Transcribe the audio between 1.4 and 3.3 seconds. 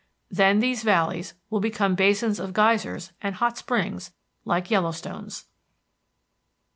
will become basins of geysers